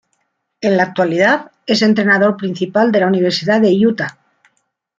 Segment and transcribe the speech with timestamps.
[0.61, 4.17] En la actualidad es entrenador principal de la Universidad de Utah.